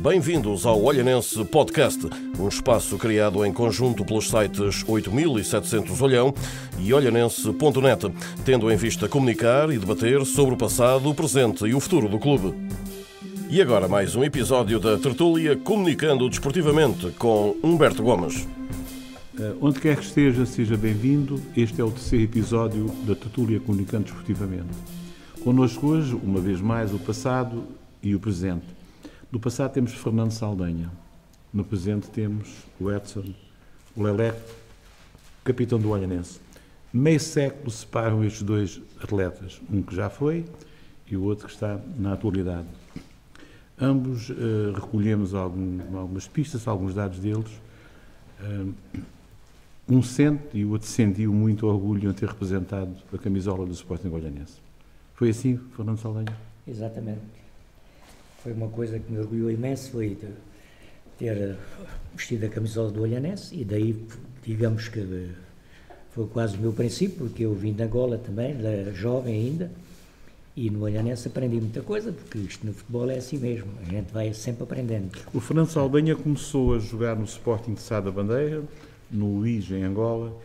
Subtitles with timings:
[0.00, 2.00] Bem-vindos ao Olhanense Podcast,
[2.38, 6.32] um espaço criado em conjunto pelos sites 8700 Olhão
[6.78, 8.10] e olhanense.net,
[8.44, 12.18] tendo em vista comunicar e debater sobre o passado, o presente e o futuro do
[12.18, 12.54] clube.
[13.50, 18.46] E agora mais um episódio da Tertúlia Comunicando Desportivamente com Humberto Gomes.
[19.38, 21.40] Uh, onde quer que esteja, seja bem-vindo.
[21.56, 24.66] Este é o terceiro episódio da Tertúlia Comunicando Desportivamente.
[25.44, 27.64] Connosco hoje, uma vez mais, o passado
[28.02, 28.66] e o presente.
[29.30, 30.90] No passado temos Fernando Saldanha.
[31.54, 32.48] No presente temos
[32.80, 33.32] o Edson,
[33.94, 34.34] o Lelé,
[35.44, 36.40] capitão do Olhanense.
[36.92, 40.46] Meio século separam estes dois atletas, um que já foi
[41.08, 42.66] e o outro que está na atualidade.
[43.80, 47.52] Ambos uh, recolhemos algum, algumas pistas, alguns dados deles.
[48.40, 48.74] Uh,
[49.88, 54.08] um sente e o outro sentiu muito orgulho em ter representado a camisola do Sporting
[54.08, 54.54] Olhanense.
[55.14, 56.36] Foi assim, Fernando Saldanha?
[56.66, 57.38] Exatamente
[58.42, 60.28] foi uma coisa que me orgulhou imenso, foi de
[61.18, 61.56] ter eh,
[62.14, 64.06] vestido a camisola do Olhanense e daí,
[64.42, 65.34] digamos que eh,
[66.12, 68.56] foi quase o meu princípio, porque eu vim da Angola também,
[68.94, 69.70] jovem ainda,
[70.56, 74.12] e no Olhanense aprendi muita coisa, porque isto no futebol é assim mesmo, a gente
[74.12, 75.10] vai sempre aprendendo.
[75.34, 78.62] O Fernando Saldanha começou a jogar no Sporting de Sá da Bandeira,
[79.10, 80.36] no Luís, em Angola,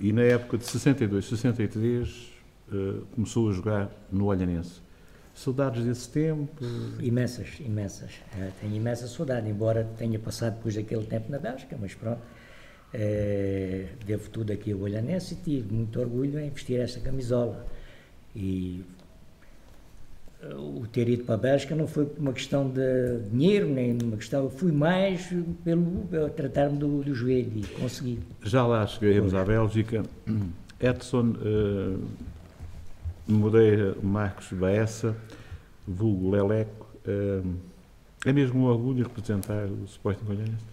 [0.00, 2.32] e na época de 62, 63,
[2.72, 4.80] uh, começou a jogar no Olhanense.
[5.34, 6.62] Saudades desse tempo?
[7.00, 8.12] Imensas, imensas.
[8.34, 12.20] Uh, tenho imensa saudade, embora tenha passado depois daquele tempo na Bélgica, mas pronto.
[12.94, 17.66] Uh, devo tudo aqui ao Olhanense e tive muito orgulho em vestir esta camisola.
[18.36, 18.84] E
[20.56, 24.16] o ter ido para a Bélgica não foi por uma questão de dinheiro, nem uma
[24.16, 24.50] questão.
[24.50, 25.32] Fui mais
[25.64, 28.18] pelo, pelo tratar-me do, do joelho e consegui.
[28.42, 30.02] Já lá chegaremos à Bélgica.
[30.80, 31.34] Edson
[33.28, 35.16] Moreira Marcos Baessa,
[35.86, 36.88] vulgo Leleco,
[38.26, 40.64] é mesmo um orgulho representar o Sporting Olhanense?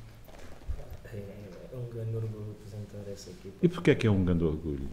[1.13, 3.56] É, é um grande orgulho representar essa equipa.
[3.62, 4.88] E porquê é que é um grande orgulho?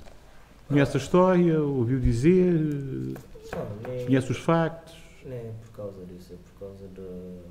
[0.68, 3.14] Conhece a história, ouviu dizer,
[3.52, 4.96] Não, nem, conhece os factos?
[5.24, 7.42] Nem é por causa disso, é por causa do,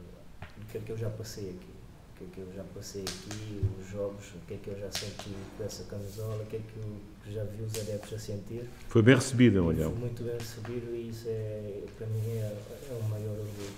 [0.57, 1.75] do que é que eu já passei aqui
[2.16, 4.79] o que é que eu já passei aqui, os jogos, o que é que eu
[4.79, 8.19] já senti com essa camisola, o que é que eu já vi os adeptos a
[8.19, 8.63] sentir.
[8.88, 9.91] Foi bem recebida, olhão.
[9.91, 12.55] Foi muito bem recebido e isso é, para mim é,
[12.89, 13.75] é o maior orgulho.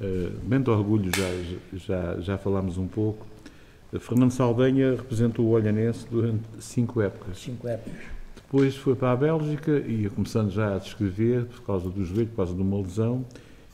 [0.00, 3.24] Uh, bem de orgulho, já, já, já falámos um pouco.
[3.92, 7.38] Uh, Fernando Saldanha representou o Olhanense durante cinco épocas.
[7.38, 8.17] Cinco épocas.
[8.50, 12.36] Depois foi para a Bélgica e começando já a descrever, por causa do joelho, por
[12.36, 13.22] causa de uma lesão,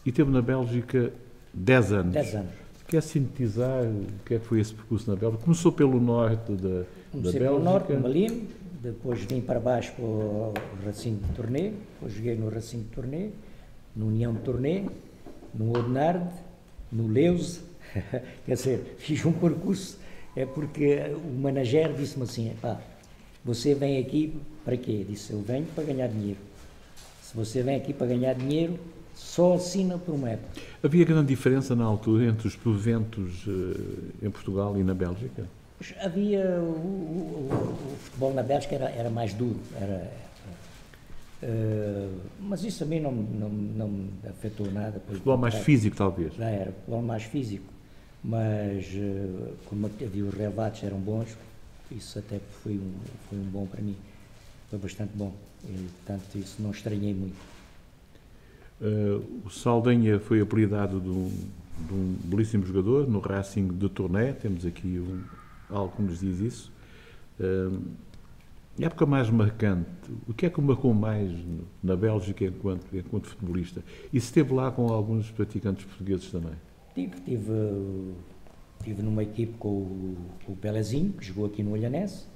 [0.04, 1.12] e teve na Bélgica
[1.52, 2.12] 10 anos.
[2.12, 2.50] 10 anos.
[2.88, 5.44] Quer sintetizar o que é que foi esse percurso na Bélgica?
[5.44, 7.44] Começou pelo norte da, Comecei da Bélgica?
[7.44, 8.48] pelo norte, Malino,
[8.82, 10.52] depois vim para baixo para o
[10.84, 13.28] Racing de Tornê, depois joguei no Racing de Tornê,
[13.94, 14.86] no União de Tornê,
[15.54, 16.34] no Odenarde,
[16.90, 17.60] no Leuze,
[18.44, 20.00] quer dizer, fiz um percurso,
[20.34, 22.80] é porque o manager disse-me assim, pá,
[23.44, 25.04] você vem aqui para quê?
[25.08, 26.38] Disse, eu venho para ganhar dinheiro.
[27.22, 28.78] Se você vem aqui para ganhar dinheiro,
[29.14, 30.60] só assina por uma época.
[30.82, 35.46] Havia grande diferença na altura entre os proventos uh, em Portugal e na Bélgica?
[36.00, 36.60] Havia.
[36.60, 37.48] O, o,
[37.92, 39.58] o, futebol na Bélgica era, era mais duro.
[39.76, 40.10] Era,
[41.42, 45.00] uh, mas isso a mim não, não, não me afetou nada.
[45.06, 46.34] Futebol mais físico, talvez?
[46.34, 47.72] Já era, futebol mais físico.
[48.22, 51.28] Mas, uh, como havia os revates eram bons,
[51.90, 52.92] isso até foi um,
[53.28, 53.96] foi um bom para mim.
[54.74, 55.32] Foi bastante bom.
[55.64, 57.36] E, portanto, isso não estranhei muito.
[58.80, 61.30] Uh, o Saldanha foi apelidado de um,
[61.86, 65.22] de um, belíssimo jogador no Racing de Tourné, temos aqui um,
[65.70, 66.72] algo que nos diz isso.
[67.38, 67.80] Uh,
[68.80, 69.88] época mais marcante,
[70.26, 71.30] o que é que o marcou mais
[71.80, 73.80] na Bélgica enquanto, enquanto futebolista?
[74.12, 76.54] E se esteve lá com alguns praticantes portugueses também?
[76.96, 77.52] Tive, tive,
[78.82, 82.33] tive numa equipe com o, com o Pelezinho, que jogou aqui no Olhanense,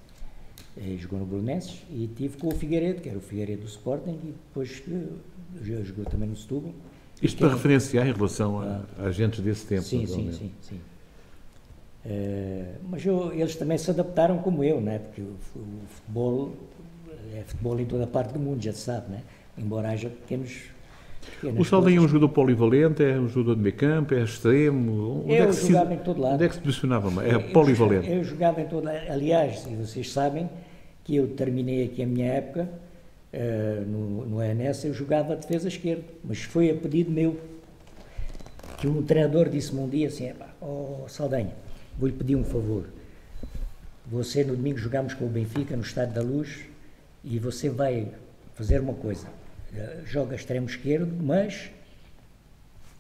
[0.99, 4.35] jogou no Brunenses, e tive com o Figueiredo, que era o Figueiredo do Sporting, e
[4.47, 4.83] depois
[5.63, 6.73] já jogou também no Setúbal.
[7.23, 10.81] Isto para referenciar em relação a, a agentes desse tempo, Sim, sim, sim, sim.
[12.07, 14.99] Uh, mas eu, eles também se adaptaram como eu, né?
[14.99, 16.53] porque o, o, futebol
[17.35, 19.23] é futebol em toda a parte do mundo, já se sabe, né?
[19.59, 20.57] embora haja pequenos.
[21.43, 25.25] O Saldanha é um jogador polivalente, é um jogador de meio campo, é extremo.
[25.25, 26.35] Onde eu é que jogava se, em todo lado.
[26.35, 27.27] Onde é que se posicionava?
[27.27, 28.09] É eu, polivalente.
[28.09, 28.99] Eu, eu jogava em todo lado.
[29.11, 30.49] Aliás, vocês sabem
[31.09, 32.69] que eu terminei aqui a minha época
[33.31, 37.39] Uh, no, no ENS eu jogava defesa esquerda, mas foi a pedido meu.
[38.79, 40.33] Que um treinador disse-me um dia assim:
[40.63, 41.53] oh, Saldanha,
[41.99, 42.87] vou-lhe pedir um favor.
[44.07, 46.65] Você no domingo jogámos com o Benfica no Estádio da Luz
[47.23, 48.09] e você vai
[48.55, 49.27] fazer uma coisa,
[49.77, 51.71] eh, joga extremo esquerdo, mas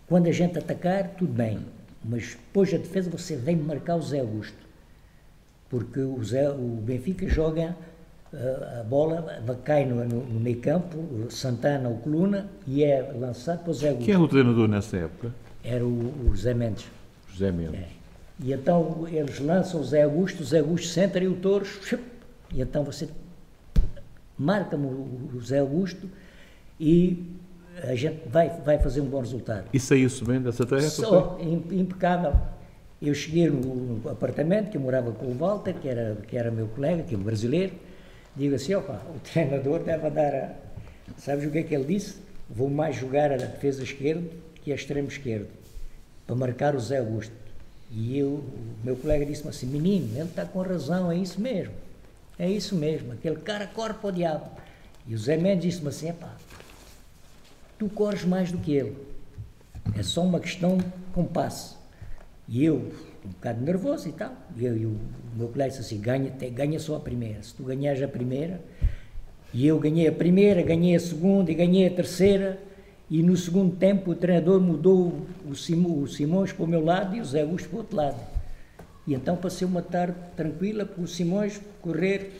[0.06, 1.60] quando a gente atacar, tudo bem,
[2.04, 4.58] mas depois da defesa você vem marcar o Zé Augusto,
[5.70, 7.74] porque o, Zé, o Benfica joga
[8.32, 10.98] a bola cai no, no, meio campo,
[11.30, 14.04] Santana, o Coluna, e é lançado para o Zé Augusto.
[14.04, 15.34] Quem era o treinador nessa época?
[15.64, 16.86] Era o, o Zé Mendes.
[17.30, 17.80] José Mendes.
[17.80, 17.88] É.
[18.40, 21.80] E então eles lançam o Zé Augusto, o Zé Augusto senta e o Torres,
[22.52, 23.08] e então você
[24.38, 26.08] marca-me o Zé Augusto
[26.78, 27.36] e
[27.82, 29.66] a gente vai, vai fazer um bom resultado.
[29.72, 30.88] E saiu-se bem dessa tarefa?
[30.88, 32.34] Só, impecável.
[33.00, 36.50] Eu cheguei no, no, apartamento, que eu morava com o Walter, que era, que era
[36.50, 37.72] meu colega, que é um brasileiro,
[38.38, 40.54] digo assim, opa, o treinador deve dar a...
[41.18, 42.16] Sabes o que é que ele disse?
[42.48, 44.28] Vou mais jogar a defesa esquerda
[44.62, 45.48] que a extremo esquerdo,
[46.26, 47.32] para marcar o Zé Augusto.
[47.90, 51.74] E eu, o meu colega disse-me assim, menino, ele está com razão, é isso mesmo.
[52.38, 54.48] É isso mesmo, aquele cara corre para o diabo.
[55.06, 56.36] E o Zé Mendes disse-me assim, epá,
[57.78, 58.96] tu corres mais do que ele.
[59.96, 61.78] É só uma questão de compasso.
[62.46, 62.92] E eu,
[63.28, 64.32] um bocado nervoso e tal.
[64.56, 64.96] E, eu, e o
[65.36, 67.42] meu colega disse assim: ganha, ganha só a primeira.
[67.42, 68.60] Se tu ganhares a primeira,
[69.52, 72.58] e eu ganhei a primeira, ganhei a segunda e ganhei a terceira.
[73.10, 77.16] E no segundo tempo o treinador mudou o, Simão, o Simões para o meu lado
[77.16, 78.20] e o Zé Augusto para o outro lado.
[79.06, 82.32] E então passei uma tarde tranquila, com o Simões correr.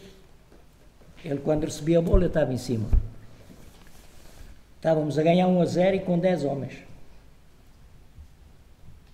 [1.24, 2.86] Ele, quando recebia a bola, estava em cima.
[4.76, 6.87] Estávamos a ganhar 1 a 0 e com 10 homens.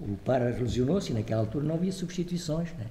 [0.00, 2.86] O Para lesionou-se naquela altura não havia substituições, né?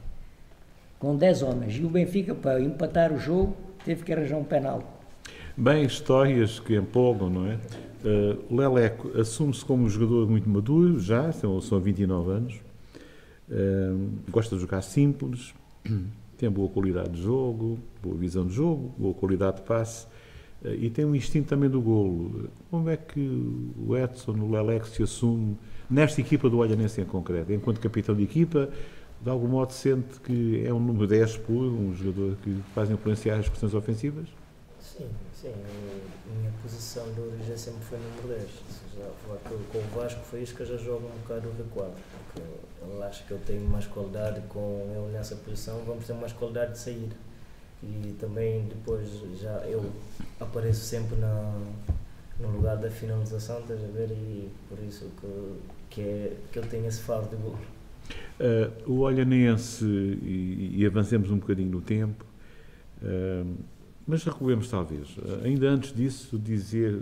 [1.03, 1.75] com 10 homens.
[1.75, 5.01] E o Benfica, para empatar o jogo, teve que arranjar um penal.
[5.55, 7.59] Bem, histórias que empolgam, não é?
[8.05, 12.53] Uh, Leleco assume-se como um jogador muito maduro, já, são, são 29 anos.
[13.49, 15.53] Uh, gosta de jogar simples,
[16.37, 20.07] tem boa qualidade de jogo, boa visão de jogo, boa qualidade de passe
[20.63, 22.49] e tem um instinto também do golo.
[22.69, 23.19] Como é que
[23.77, 25.57] o Edson, o Leleco, se assume
[25.89, 28.69] nesta equipa do Olhanense em concreto, enquanto capitão de equipa,
[29.21, 33.39] de algum modo sente que é um número 10 puro, um jogador que faz influenciar
[33.39, 34.27] as questões ofensivas?
[34.79, 35.49] Sim, sim.
[35.49, 38.41] A minha posição de origem sempre foi número 10.
[38.43, 39.09] Seja,
[39.71, 41.93] com o Vasco foi isso que eu já jogo um bocado recuado.
[42.25, 42.41] Porque
[42.85, 46.73] ele acha que eu tenho mais qualidade com ele nessa posição, vamos ter mais qualidade
[46.73, 47.09] de sair.
[47.83, 49.09] E também depois
[49.39, 49.83] já eu
[50.39, 51.59] apareço sempre na,
[52.39, 54.11] no lugar da finalização, estás a ver?
[54.11, 55.59] E por isso que,
[55.89, 57.57] que, é, que eu tenho esse faro de gol.
[58.39, 62.25] Uh, o Olhanense, e, e, avancemos um bocadinho no tempo,
[63.01, 63.55] uh,
[64.05, 66.99] mas recuemos talvez, ainda antes disso, dizer,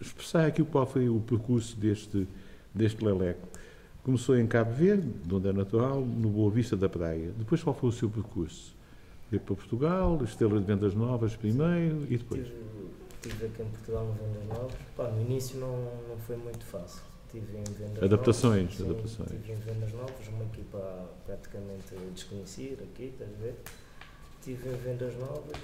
[0.00, 2.28] expressar aqui qual foi o percurso deste,
[2.72, 3.48] deste Leleco.
[4.04, 7.32] Começou em Cabo Verde, de onde é natural, no Boa Vista da Praia.
[7.38, 8.73] Depois qual foi o seu percurso?
[9.34, 12.46] Veio para Portugal, Estrela de Vendas Novas primeiro e depois?
[13.20, 14.76] estive aqui em Portugal no Vendas Novas.
[14.96, 15.76] Pá, no início não,
[16.08, 17.02] não foi muito fácil.
[17.26, 18.76] Estive em Vendas adaptações, Novas.
[18.76, 19.32] Sim, adaptações.
[19.32, 23.56] Estive em Vendas Novas, uma equipa praticamente desconhecida aqui, estás a ver?
[24.38, 25.56] Estive em Vendas Novas,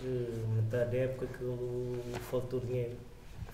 [0.56, 2.96] metade da época que faltou dinheiro.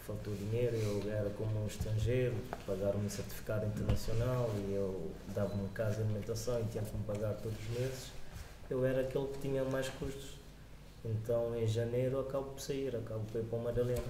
[0.06, 2.36] Faltou dinheiro, eu era como um estrangeiro,
[2.66, 7.34] pagaram-me um certificado internacional e eu dava-me casa de alimentação e tinha que me pagar
[7.34, 8.12] todos os meses.
[8.68, 10.36] Eu era aquele que tinha mais custos
[11.08, 14.02] então em janeiro acabo por sair, acabo por ir para o Madalena.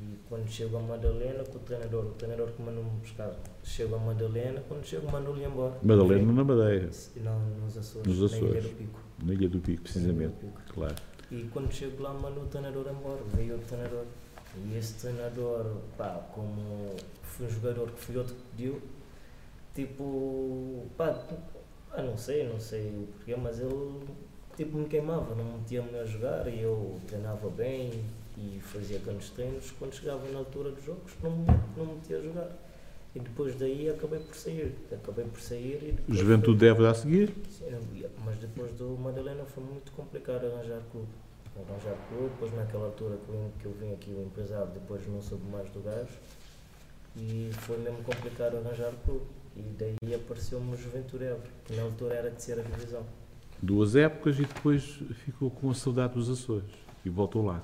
[0.00, 3.98] E quando chego a Madalena, com o treinador, o treinador que mandou-me buscar, chego a
[3.98, 5.76] Madalena, quando chego mando-lhe embora.
[5.82, 6.90] Madalena na Madeira?
[7.16, 8.52] Não, nos Açores, nos Açores.
[8.52, 9.00] na Ilha do Pico.
[9.24, 10.60] Na Ilha do Pico, precisamente, Pico.
[10.72, 10.94] claro.
[11.30, 14.04] E quando chego lá, mando o treinador embora, veio outro treinador.
[14.66, 18.82] E esse treinador, pá, como foi um jogador que foi outro que pediu,
[19.74, 21.24] tipo, pá,
[21.92, 24.00] ah, não sei, não sei o porquê, mas ele
[24.56, 28.04] tipo, me queimava, não metia-me a jogar e eu treinava bem
[28.36, 29.70] e fazia grandes treinos.
[29.78, 32.50] Quando chegava na altura dos jogos, não me, não me metia a jogar.
[33.14, 34.74] E depois daí acabei por sair.
[34.92, 37.34] Acabei por sair e Juventude deve a seguir?
[37.50, 37.64] Sim,
[38.24, 41.08] mas depois do Madalena foi muito complicado arranjar clube.
[41.56, 45.22] Arranjar clube, depois naquela altura que eu, que eu vim aqui o empresário, depois não
[45.22, 46.18] soube mais do gajo.
[47.16, 49.26] E foi mesmo complicado arranjar clube.
[49.58, 53.04] E daí apareceu-me o Juventude Évora, que na altura era de terceira divisão
[53.60, 54.84] duas épocas e depois
[55.24, 56.70] ficou com a saudade dos Açores
[57.04, 57.62] e voltou lá.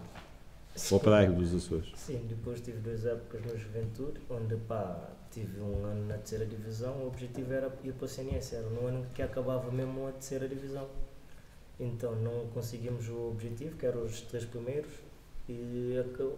[0.74, 0.96] Sim.
[0.96, 1.92] Ao praia dos Açores.
[1.94, 6.96] Sim, depois tive duas épocas no Juventude, onde pá, tive um ano na terceira divisão,
[6.96, 10.48] o objetivo era ir para a CNS, era no ano que acabava mesmo a terceira
[10.48, 10.88] divisão.
[11.78, 14.90] Então não conseguimos o objetivo, que eram os três primeiros,
[15.48, 15.94] e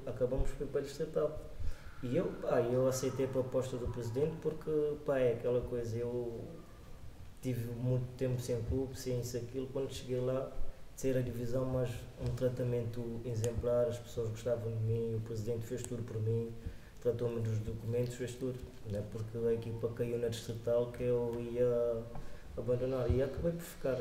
[0.06, 1.45] acabamos por ir para a distrital.
[2.02, 4.70] E eu, pá, eu aceitei a proposta do presidente porque,
[5.04, 6.44] pá, é aquela coisa, eu
[7.40, 9.66] tive muito tempo sem clube, sem isso, aquilo.
[9.68, 10.52] Quando cheguei lá,
[10.96, 16.02] terceira divisão, mas um tratamento exemplar, as pessoas gostavam de mim, o presidente fez tudo
[16.02, 16.52] por mim,
[17.02, 18.58] tratou-me dos documentos, fez tudo,
[18.90, 19.02] né?
[19.12, 22.02] porque a equipa caiu na distrital que eu ia
[22.56, 23.98] abandonar e acabei por ficar.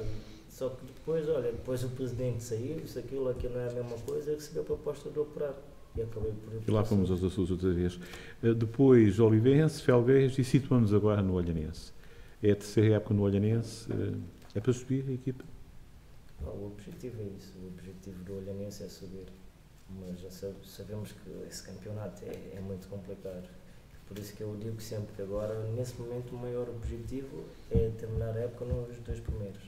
[0.50, 3.98] Só que depois, olha, depois o presidente saiu, isso, aquilo, aquilo não é a mesma
[4.00, 5.54] coisa, eu recebi a proposta de operar.
[5.96, 6.62] E acabei por.
[6.68, 8.00] E lá fomos aos Açores outra vez.
[8.44, 11.94] Eh, depois Olivense, Felgueiras e situamos agora no Olhanense.
[12.44, 13.92] É a terceira época no Olhanense.
[13.92, 14.18] Eh,
[14.56, 15.44] é para subir a equipa?
[16.42, 17.54] O objetivo é isso.
[17.64, 19.28] O objetivo do Olhanense é subir.
[20.00, 20.30] Mas já
[20.64, 23.48] sabemos que esse campeonato é, é muito complicado.
[24.08, 28.36] Por isso que eu digo sempre que agora, nesse momento, o maior objetivo é terminar
[28.36, 29.62] a época nos dois primeiros.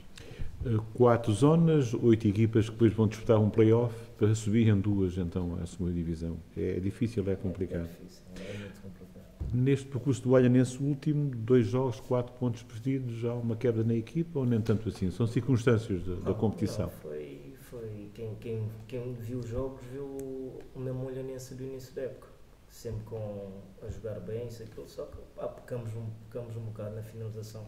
[0.64, 5.16] Eh, quatro zonas, oito equipas que depois vão disputar um play-off para subir em duas,
[5.16, 6.36] então, à segunda divisão.
[6.56, 7.84] É difícil, é complicado.
[7.84, 9.08] É, difícil, é muito complicado.
[9.54, 14.40] Neste percurso do Olhanense último, dois jogos, quatro pontos perdidos, já uma quebra na equipa
[14.40, 15.10] ou nem tanto assim?
[15.10, 16.86] São circunstâncias da, da competição.
[16.86, 21.94] Não, foi, foi quem, quem, quem viu os jogos viu o mesmo Olhanense do início
[21.94, 22.38] da época
[22.70, 26.94] sempre com a jogar bem, isso aquilo, só que pá, pecamos, um, pecamos um bocado
[26.94, 27.66] na finalização.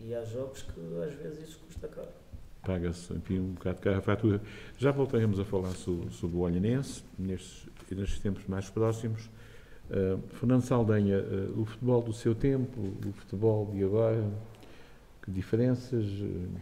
[0.00, 2.08] E há jogos que às vezes isso custa caro.
[2.62, 4.40] Paga-se, enfim, um bocado de cara a fatura.
[4.78, 9.30] Já voltaremos a falar sobre, sobre o Olhanense, nestes, nestes tempos mais próximos.
[9.90, 14.24] Uh, Fernando Saldanha, uh, o futebol do seu tempo, o futebol de agora,
[15.22, 16.04] que diferenças?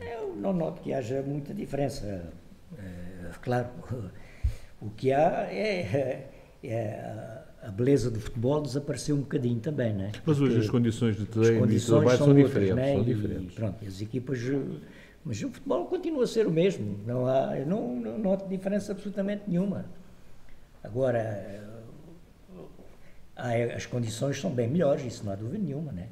[0.00, 2.32] Eu não noto que haja muita diferença.
[2.78, 3.68] É, claro,
[4.80, 6.30] o que há é,
[6.62, 10.12] é a beleza do futebol desapareceu um bocadinho também, não é?
[10.24, 12.94] Mas hoje as condições de treino e trabalho são, diferentes, né?
[12.94, 13.52] são diferentes.
[13.52, 14.40] E, pronto, as equipas...
[15.22, 19.42] Mas o futebol continua a ser o mesmo, não há, não, não noto diferença absolutamente
[19.46, 19.84] nenhuma.
[20.82, 21.62] Agora,
[23.36, 26.08] as condições são bem melhores, isso não há dúvida nenhuma, né?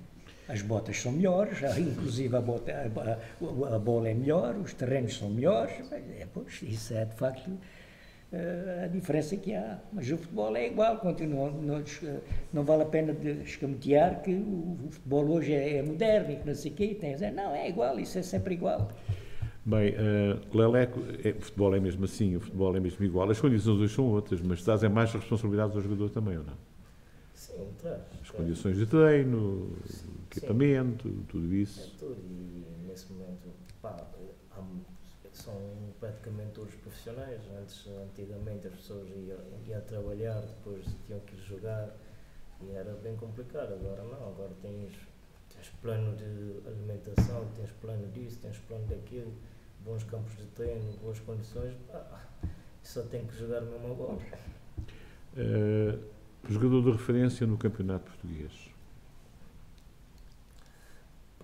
[0.46, 5.30] As botas são melhores, inclusive a, bota, a, a, bola é melhor, os terrenos são
[5.30, 7.50] melhores, é, pois, isso é de facto
[8.33, 9.78] a diferença que há.
[9.92, 11.83] Mas o futebol é igual, continua, não,
[12.52, 16.37] não vale a pena de escamotear que o, o futebol hoje é, é, moderno e
[16.37, 18.90] que não sei o quê, tem dizer, não, é igual, isso é sempre igual.
[19.64, 23.40] Bem, uh, Leleco, é, o futebol é mesmo assim, o futebol é mesmo igual, as
[23.40, 26.54] condições hoje são outras, mas trazem mais responsabilidades ao jogador também, ou não?
[27.35, 28.00] Sim, traz.
[28.23, 30.06] As condições de treino, Sim.
[30.30, 31.80] equipamento, tudo isso.
[31.80, 33.49] É tudo, e nesse momento,
[33.83, 33.97] pá,
[35.47, 35.55] são
[36.00, 37.41] praticamente todos profissionais.
[37.59, 41.95] Antes, antigamente, as pessoas iam, iam trabalhar, depois tinham que ir jogar
[42.61, 43.75] e era bem complicado.
[43.75, 44.93] Agora não, agora tens,
[45.55, 49.33] tens plano de alimentação, tens plano disso, tens plano daquilo,
[49.85, 51.75] bons campos de treino, boas condições.
[51.91, 52.21] Ah,
[52.83, 54.19] só tem que jogar mesmo bola.
[55.37, 56.03] Uh,
[56.49, 58.75] jogador de referência no Campeonato Português.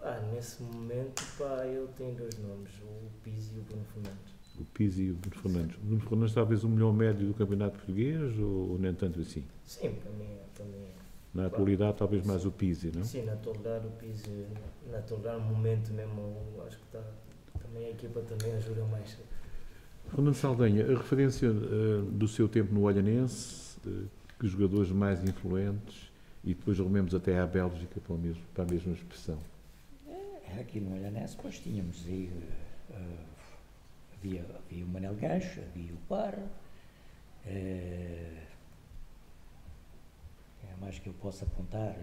[0.05, 4.35] Ah, nesse momento, pá, eu tenho dois nomes, o Pizzi e o Bruno Fernandes.
[4.59, 5.77] O Pizzi e o Bruno Fernandes.
[5.77, 9.45] O Bruno Fernandes talvez o melhor médio do campeonato português ou, ou nem tanto assim?
[9.65, 10.87] Sim, para mim, para mim
[11.33, 13.05] Na atualidade, talvez mais o Pizzi, não?
[13.05, 14.47] Sim, na atualidade, o Pizzi,
[14.91, 17.01] na atualidade, no momento mesmo, acho que está,
[17.61, 19.17] também a equipa também ajuda mais.
[20.11, 24.09] Fernando Saldanha, a referência uh, do seu tempo no Olhanense, uh,
[24.41, 26.11] que jogadores mais influentes,
[26.43, 29.39] e depois rememos até à Bélgica para, mesmo, para a mesma expressão
[30.61, 32.31] aqui no Olhanense, depois tínhamos aí,
[32.91, 33.27] uh,
[34.15, 36.49] havia, havia o Manel Gancho, havia o Par, uh,
[40.65, 41.97] é mais que eu posso apontar,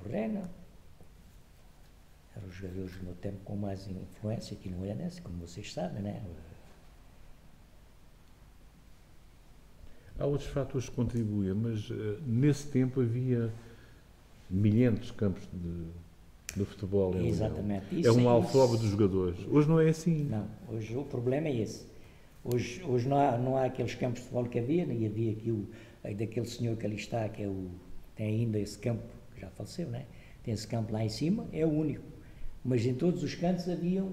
[0.00, 0.50] o Rena,
[2.36, 6.02] eram os jogadores do meu tempo com mais influência aqui no Olhanense, como vocês sabem,
[6.02, 6.22] né?
[10.18, 13.52] Há outros fatores que contribuem, mas uh, nesse tempo havia
[14.48, 15.90] milhentos campos de
[16.56, 17.14] do futebol.
[17.16, 18.06] É Exatamente.
[18.06, 19.38] É, um alfobe dos jogadores.
[19.50, 20.24] Hoje não é assim.
[20.24, 21.86] Não, hoje o problema é esse.
[22.44, 25.50] Hoje, hoje não, há, não há aqueles campos de futebol que havia, nem havia aqui
[25.50, 25.66] o,
[26.02, 27.70] daquele senhor que ali está, que é o,
[28.14, 29.02] tem ainda esse campo,
[29.38, 30.04] já faleceu, né?
[30.44, 32.04] tem esse campo lá em cima, é o único.
[32.62, 34.12] Mas em todos os cantos haviam,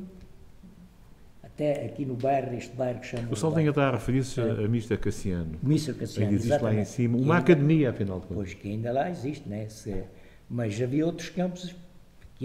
[1.43, 3.27] até aqui no bairro, este bairro que chama.
[3.29, 4.43] O Saldanha está a referir-se é.
[4.43, 5.59] a Mista Cassiano.
[5.61, 6.31] Mista Cassiano.
[6.31, 6.75] existe exatamente.
[6.75, 8.35] lá em cima uma ainda, academia, afinal de contas.
[8.35, 9.67] Pois que ainda lá existe, né?
[9.69, 10.03] Se,
[10.49, 11.75] mas havia outros campos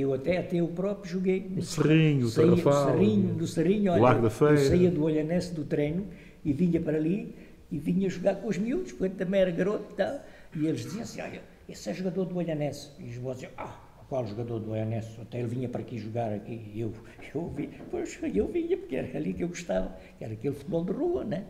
[0.01, 1.51] eu até, até eu próprio joguei.
[1.57, 2.93] O Serrinho, o Tarrafal.
[2.93, 4.55] Serrinho, do Serrinho, olha, Largo da Feira.
[4.55, 6.07] eu saía do Olhanense do treino
[6.45, 7.35] e vinha para ali
[7.71, 10.21] e vinha jogar com os miúdos, porque também era garoto e tal,
[10.55, 12.91] e eles diziam assim, olha, esse é jogador do Olhanense.
[12.99, 15.21] E os vozes diziam, ah, qual jogador do Olhanense?
[15.21, 16.93] Até ele vinha para aqui jogar aqui, e eu,
[17.35, 20.93] eu, vi, pois, eu vinha, porque era ali que eu gostava, era aquele futebol de
[20.93, 21.45] rua, né?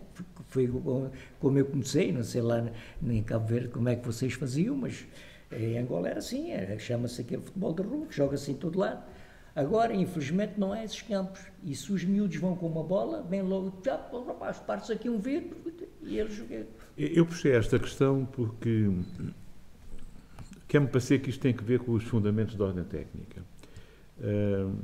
[0.48, 0.70] Foi
[1.38, 2.66] como eu comecei, não sei lá
[3.06, 5.06] em Cabo Verde como é que vocês faziam, mas
[5.52, 6.48] em Angola era assim,
[6.78, 9.02] chama-se aquele futebol de rua, joga-se em todo lado.
[9.54, 11.40] Agora, infelizmente, não há esses campos.
[11.64, 15.18] E se os miúdos vão com uma bola, vem logo, já, rapaz, parte aqui um
[15.18, 15.56] vidro
[16.02, 16.66] e eles jogam.
[16.96, 18.90] Eu puxei esta questão porque
[20.68, 23.42] quer-me parecer que isto tem que ver com os fundamentos da ordem técnica.
[24.18, 24.76] Uh,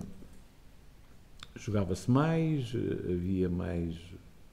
[1.54, 2.72] Jogava-se mais,
[3.08, 3.94] havia mais,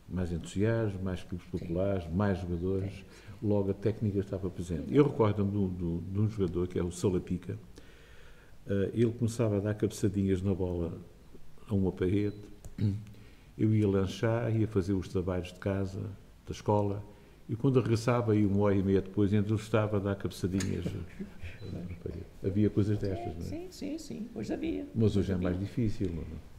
[0.07, 3.03] mais entusiasmo, mais clubes populares, mais jogadores, Sim.
[3.41, 4.93] Logo a técnica estava presente.
[4.93, 7.57] Eu recordo-me de, de, um jogador que é o Salapica,
[8.67, 10.99] uh, ele começava a dar cabeçadinhas na bola
[11.67, 12.37] a uma parede,
[13.57, 16.01] eu ia lanchar, ia fazer os trabalhos de casa,
[16.45, 17.03] da escola,
[17.47, 20.85] e quando regressava, aí uma hora e meia depois, ainda estava a dar cabeçadinhas.
[22.43, 23.45] havia coisas destas, não é?
[23.45, 24.87] Sim, sim, sim, hoje havia.
[24.93, 26.58] Mas hoje é mais difícil, não é?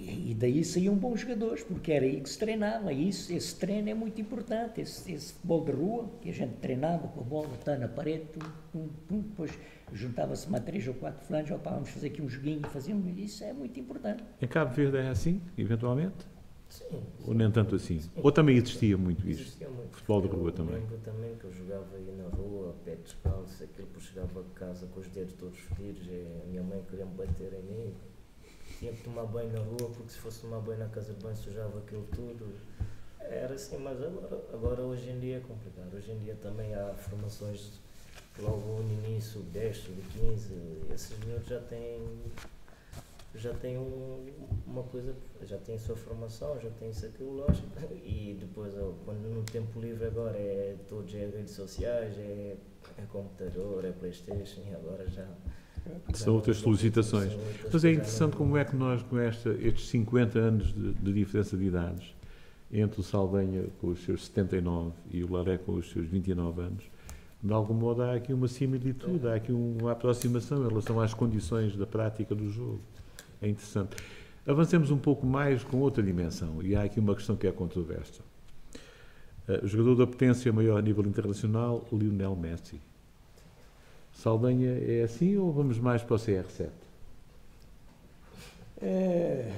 [0.00, 2.92] E, daí saíam bons jogadores, porque era aí que se treinava.
[2.92, 4.80] E isso, esse treino é muito importante.
[4.80, 8.24] Esse, esse futebol de rua, que a gente treinava com a bola, está na parede,
[8.72, 9.52] pum, pum, depois
[9.92, 13.18] juntava-se mais três ou quatro flancos, opa, vamos fazer aqui um joguinho, fazíamos.
[13.18, 14.24] Isso é muito importante.
[14.40, 16.26] Em Cabo Verde é assim, eventualmente?
[16.68, 17.02] Sim.
[17.26, 17.98] Ou nem tanto assim?
[17.98, 18.10] Sim.
[18.16, 19.42] Ou também existia muito isso?
[19.42, 19.96] Existia muito.
[19.96, 20.76] Futebol de rua também?
[20.76, 24.00] Eu lembro também que eu jogava aí na rua, a pé descalço, aquilo que eu
[24.00, 27.62] chegava a casa com os dedos todos fedidos, a minha mãe queria me bater em
[27.62, 27.94] mim
[28.80, 31.36] tinha que tomar banho na rua, porque se fosse tomar banho na casa de banho
[31.36, 32.50] sujava aquilo tudo.
[33.20, 35.94] Era assim, mas agora, agora hoje em dia é complicado.
[35.94, 37.78] Hoje em dia também há formações
[38.38, 40.54] logo no início, 10, sub 15,
[40.94, 42.00] esses miúdos já têm
[43.32, 44.28] já têm um,
[44.66, 47.68] uma coisa, já têm a sua formação, já têm isso aquilo, lógico,
[48.04, 52.56] e depois quando no tempo livre agora é todos é redes sociais, é,
[52.98, 55.28] é computador, é Playstation e agora já
[56.12, 57.32] são outras solicitações.
[57.72, 61.56] Mas é interessante como é que nós, com esta, estes 50 anos de, de diferença
[61.56, 62.14] de idades,
[62.72, 66.84] entre o Saldanha com os seus 79 e o Laré com os seus 29 anos,
[67.42, 71.76] de algum modo há aqui uma similitude, há aqui uma aproximação em relação às condições
[71.76, 72.80] da prática do jogo.
[73.40, 73.96] É interessante.
[74.46, 78.22] Avancemos um pouco mais com outra dimensão, e há aqui uma questão que é controversa.
[79.48, 82.80] Uh, o jogador da potência maior a nível internacional, Lionel Messi.
[84.20, 86.68] Saldanha é assim ou vamos mais para o CR7?
[88.82, 89.50] É,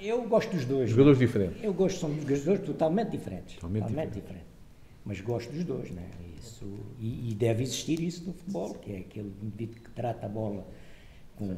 [0.00, 0.90] eu gosto dos dois.
[0.90, 1.62] Jogadores diferentes?
[1.62, 3.54] Eu gosto, são jogadores totalmente diferentes.
[3.54, 4.24] Totalmente, totalmente diferente.
[4.24, 4.46] diferente.
[5.04, 6.08] Mas gosto dos dois, né?
[6.40, 6.66] Isso,
[6.98, 10.66] e, e, deve existir isso no futebol, que é aquele indivíduo que trata a bola
[11.36, 11.56] com.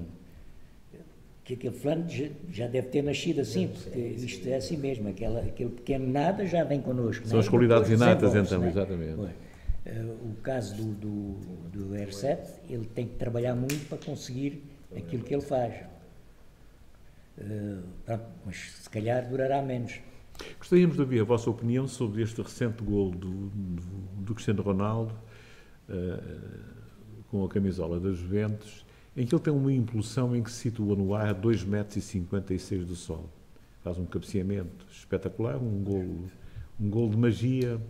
[1.45, 5.41] que aquele fulano já, já deve ter nascido assim, porque isto é assim mesmo, aquela,
[5.41, 7.27] aquele pequeno nada já vem connosco.
[7.27, 7.41] São né?
[7.41, 8.69] as qualidades inatas, então, né?
[8.69, 9.21] exatamente.
[9.21, 9.54] Uh,
[9.87, 11.33] o caso do, do,
[11.71, 14.63] do R7, ele tem que trabalhar muito para conseguir
[14.97, 15.75] aquilo que ele faz.
[18.07, 20.01] Pronto, mas se calhar durará menos.
[20.59, 25.15] Gostaríamos de ouvir a vossa opinião sobre este recente gol do, do, Cristiano Ronaldo
[25.89, 28.85] uh, com a camisola das Juventus,
[29.17, 32.85] em que ele tem uma impulsão em que se situa no ar a 2,56 m
[32.85, 33.29] do sol.
[33.83, 36.25] Faz um cabeceamento espetacular, um gol,
[36.81, 37.81] um de magia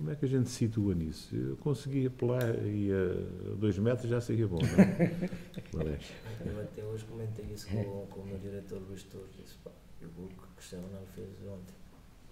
[0.00, 1.36] como é que a gente se situa nisso?
[1.36, 6.00] Eu consegui apelar e a dois metros já seria bom, não é?
[6.42, 9.28] Eu até hoje comentei isso com, com o meu diretor Luís Torres.
[9.36, 11.74] Disse, pá, o gol que o Cristiano Ronaldo fez ontem.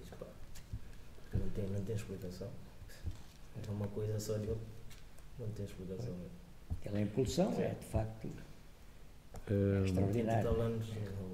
[0.00, 0.26] Disse, pá,
[1.34, 2.48] não tem, não tem explicação.
[3.54, 4.46] É uma coisa só de.
[5.38, 6.14] Não tem explicação.
[6.70, 8.30] Aquela impulsão é, de facto,
[9.50, 10.48] um, extraordinária.
[10.48, 10.88] anos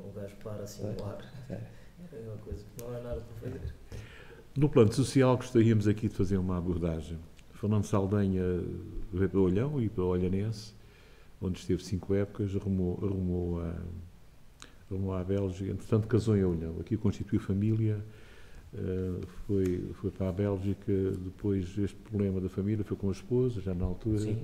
[0.04, 1.32] o gajo para assim no ar.
[1.48, 3.74] É uma coisa que não há nada para fazer.
[4.56, 7.18] No plano social, gostaríamos aqui de fazer uma abordagem.
[7.54, 8.62] Fernando Saldanha
[9.12, 10.72] veio para o Olhão e para o Olhanense,
[11.42, 13.74] onde esteve cinco épocas, arrumou, arrumou, a,
[14.88, 16.76] arrumou a Bélgica, entretanto casou em Olhão.
[16.78, 17.98] Aqui constituiu família,
[18.74, 23.60] uh, foi, foi para a Bélgica, depois este problema da família, foi com a esposa,
[23.60, 24.20] já na altura.
[24.20, 24.40] Sim.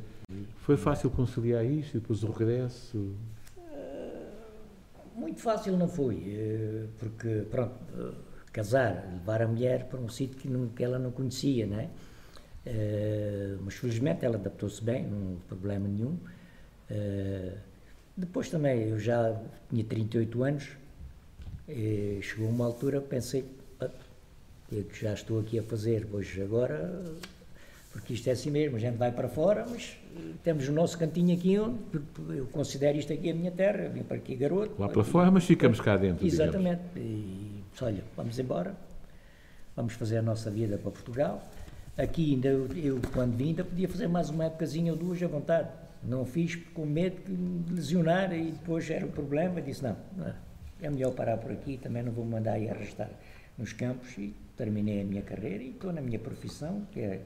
[0.57, 2.99] Foi fácil conciliar isto e depois o regresso?
[3.57, 4.27] Uh,
[5.15, 7.75] muito fácil não foi, eh, porque, pronto
[8.53, 11.91] casar, levar a mulher para um sítio que, não, que ela não conhecia, né?
[12.67, 16.19] Uh, mas felizmente ela adaptou-se bem, não houve problema nenhum.
[16.91, 17.57] Uh,
[18.17, 20.69] depois também, eu já tinha 38 anos,
[21.69, 23.45] e chegou uma altura, pensei,
[24.69, 27.03] que já estou aqui a fazer, hoje agora,
[27.93, 29.97] porque isto é assim mesmo, a gente vai para fora, mas
[30.45, 31.79] temos o nosso cantinho aqui onde
[32.37, 34.81] eu considero isto aqui a minha terra, vim para aqui garoto.
[34.81, 36.27] Lá para fora, mas ficamos cá dentro.
[36.27, 36.83] Exatamente.
[36.97, 37.40] E,
[37.71, 38.75] disse, olha, vamos embora,
[39.77, 41.43] vamos fazer a nossa vida para Portugal.
[41.97, 45.27] Aqui ainda, eu, eu quando vim, ainda podia fazer mais uma épocazinha ou duas à
[45.27, 45.69] vontade.
[46.03, 49.61] Não fiz com medo de lesionar e depois era o problema.
[49.61, 50.33] Disse, não, não,
[50.81, 53.11] é melhor parar por aqui, também não vou mandar ir arrastar
[53.59, 57.21] nos campos e terminei a minha carreira e estou na minha profissão, que é,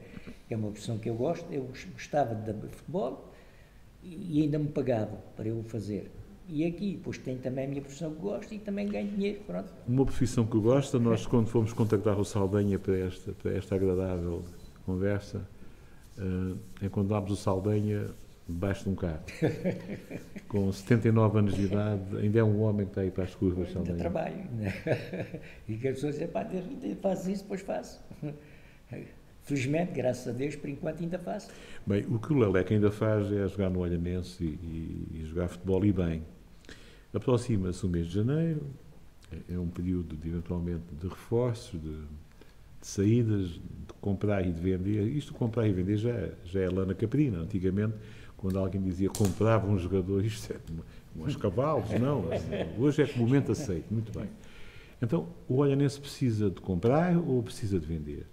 [0.47, 1.45] que é uma profissão que eu gosto.
[1.51, 3.33] Eu gostava de futebol
[4.03, 6.11] e ainda me pagavam para eu fazer.
[6.47, 9.71] E aqui, pois tenho também a minha profissão que gosto e também ganho dinheiro, pronto.
[9.87, 14.43] Uma profissão que gosta, nós quando fomos contactar o Saldanha para esta, para esta agradável
[14.85, 15.47] conversa,
[16.17, 18.07] uh, encontramos o Saldanha
[18.47, 19.23] debaixo de um carro.
[20.47, 23.71] Com 79 anos de idade, ainda é um homem que está aí para as curvas,
[23.71, 23.93] Saldanha.
[23.93, 24.45] Ainda trabalho.
[24.51, 24.73] Né?
[25.67, 26.47] E que as pessoas dizem, pá,
[27.01, 28.03] faz isso, depois faço.
[29.41, 31.49] Felizmente, graças a Deus, por enquanto ainda faço.
[31.85, 35.47] Bem, o que o Leleque ainda faz é jogar no Olhanense e, e, e jogar
[35.47, 36.23] futebol e bem.
[37.15, 38.61] Aproxima-se o mês de janeiro,
[39.31, 42.07] é, é um período de, eventualmente de reforços, de, de,
[42.81, 45.07] saídas, de comprar e de vender.
[45.07, 47.39] Isto comprar e vender já, já é lana caprina.
[47.39, 47.95] Antigamente,
[48.35, 50.57] quando alguém dizia comprava um jogador, isto é
[51.15, 52.25] uns cavalos, não.
[52.77, 54.29] Hoje é comumente aceito, muito bem.
[55.01, 58.27] Então, o Olhanense precisa de comprar ou precisa de vender?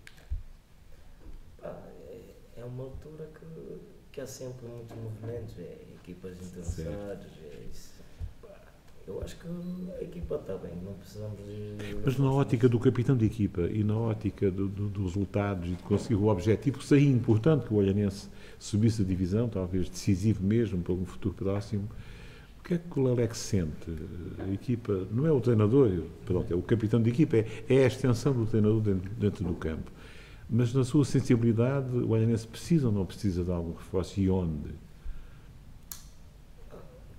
[2.57, 3.81] é uma altura que,
[4.13, 8.02] que há sempre muitos movimentos, é equipas interessadas, é isso.
[9.15, 11.97] Eu acho que a equipa está bem, não precisamos de.
[12.05, 15.75] Mas na ótica do capitão de equipa e na ótica do, do, dos resultados e
[15.75, 20.83] de conseguir o objetivo, seria importante que o Olhanense subisse a divisão, talvez decisivo mesmo
[20.83, 21.89] para um futuro próximo,
[22.59, 23.91] o que é que o Lelex sente?
[24.39, 27.87] A equipa não é o treinador, pronto, é o capitão de equipa, é, é a
[27.87, 29.91] extensão do treinador dentro, dentro do campo.
[30.49, 34.71] Mas na sua sensibilidade, o Olhanense precisa ou não precisa de algum reforço e onde?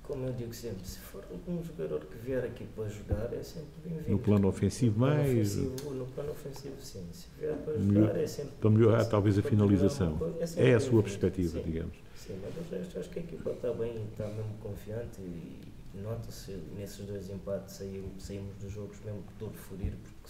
[0.03, 3.71] Como eu digo sempre, se for um jogador que vier aqui para jogar, é sempre
[3.85, 4.11] bem-vindo.
[4.11, 5.57] No plano ofensivo no plano mais?
[5.57, 7.07] Ofensivo, no plano ofensivo, sim.
[7.13, 8.51] Se vier para melhor, jogar, é sempre...
[8.59, 10.19] Para melhorar, talvez, a finalização.
[10.57, 11.95] É, é, a sua perspectiva, sim, digamos.
[12.17, 15.61] Sim, mas o resto, acho que a equipa está bem, está mesmo confiante e
[15.95, 20.29] nota-se nesses dois empates saímos, saímos dos jogos mesmo todo furir, porque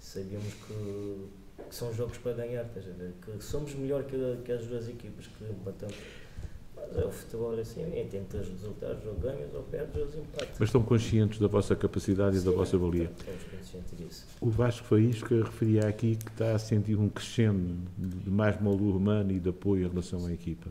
[0.00, 1.28] sabíamos que
[1.68, 3.12] que são jogos para ganhar, estás a ver?
[3.22, 5.94] Que somos melhor que, que as duas equipas que empatamos.
[6.94, 10.58] É o futebol é assim, é tentas resultados, ou ganhas ou perdes, ou empates.
[10.58, 13.10] Mas estão conscientes da vossa capacidade Sim, e da vossa valia?
[13.18, 14.26] Estamos conscientes disso.
[14.40, 19.32] O Vasco Faísca referia aqui que está a sentir um crescendo de mais moldura humana
[19.32, 20.70] e de apoio em relação à equipa.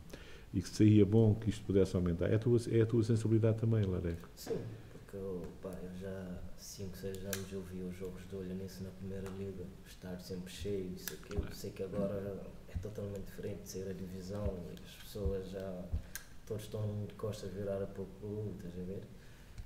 [0.53, 2.29] E que seria bom que isto pudesse aumentar.
[2.29, 4.29] É a tua, é a tua sensibilidade também, Lareco?
[4.35, 4.57] Sim,
[4.91, 8.89] porque eu, pá, eu já 5, 6 anos eu vi os jogos do Olhanense na
[8.91, 11.43] Primeira Liga, estar sempre cheio, isso aquilo.
[11.53, 12.43] Sei que agora
[12.73, 15.83] é totalmente diferente de ser a divisão, as pessoas já
[16.45, 19.01] todos estão de costas virar a pouco o estás a ver?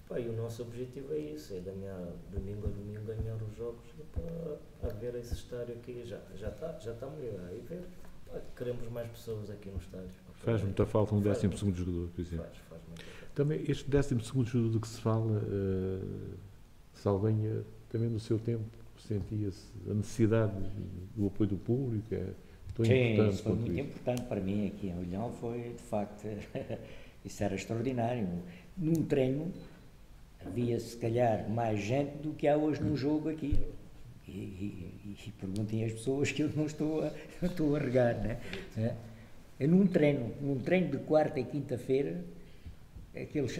[0.07, 1.99] Pá, e o nosso objetivo é isso, é ganhar
[2.31, 6.03] domingo a domingo ganhar os jogos para haver esse estádio aqui.
[6.05, 7.83] Já está já tá, já tá melhor aí ver.
[8.27, 10.11] Pá, queremos mais pessoas aqui no estádio.
[10.35, 12.45] Faz muita falta um décimo segundo jogador, por exemplo.
[12.45, 13.33] Faz, faz muita falta.
[13.33, 15.41] Também este décimo segundo jogador do que se fala.
[15.41, 16.35] Uh,
[16.95, 18.65] Saldanha, também no seu tempo,
[18.97, 20.53] sentia-se a necessidade
[21.15, 22.33] do apoio do público, é
[22.75, 23.33] tão Sim, importante.
[23.33, 23.81] Isso foi muito isso.
[23.81, 26.27] importante para mim aqui em Olhão, foi de facto,
[27.25, 28.27] isso era extraordinário.
[28.77, 29.51] Num treino
[30.45, 33.59] havia se calhar mais gente do que há hoje num jogo aqui.
[34.27, 37.11] E, e, e perguntem às pessoas que eu não estou a,
[37.45, 38.39] estou a regar, né?
[39.59, 42.23] É, num treino, num treino de quarta e quinta-feira,
[43.15, 43.59] aqueles,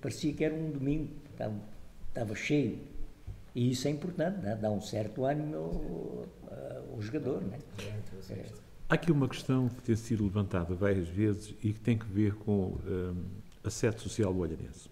[0.00, 1.54] parecia que era um domingo, estava
[2.10, 2.78] estava cheio.
[3.54, 4.56] E isso é importante, né?
[4.60, 7.42] dá um certo ânimo ao, ao jogador.
[7.42, 7.58] Né?
[8.30, 8.44] É.
[8.88, 12.34] Há aqui uma questão que tem sido levantada várias vezes e que tem que ver
[12.34, 13.24] com um,
[13.62, 14.88] a sede social do Olhanense.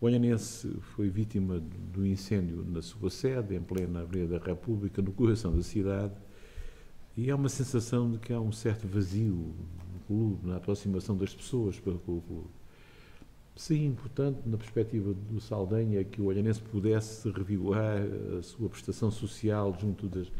[0.00, 1.58] O Olhanense foi vítima
[1.92, 6.12] do incêndio na sua sede, em plena Avenida da República, no coração da cidade,
[7.16, 9.54] e há uma sensação de que há um certo vazio
[9.92, 12.48] no clube, na aproximação das pessoas para o clube.
[13.56, 18.02] Seria importante, na perspectiva do Saldanha, que o Olhanense pudesse revigorar
[18.38, 20.30] a sua prestação social junto das,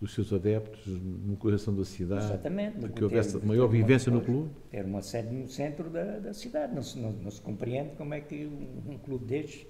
[0.00, 2.24] dos seus adeptos no coração da cidade.
[2.24, 2.88] Exatamente.
[2.88, 4.50] Que houvesse ter, maior ter vivência uma, no clube.
[4.70, 6.74] Ter uma sede no centro da, da cidade.
[6.74, 9.66] Não se, não, não se, compreende como é que um, um, clube destes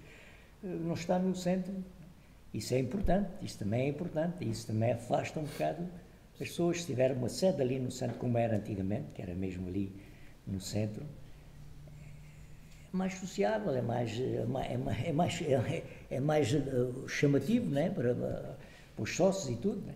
[0.63, 1.75] eh, não está no centro.
[2.53, 5.83] Isso é importante, isso também é importante, isso também afasta um bocado
[6.35, 6.83] as pessoas.
[6.83, 9.93] Se tiver uma sede ali no centro, como era antigamente, que era mesmo ali
[10.47, 11.05] no centro,
[12.95, 14.71] mais sociável, é mais, é mais,
[15.05, 17.91] é mais, é, é mais uh, chamativo né?
[17.91, 19.95] para, para os sócios e tudo, né?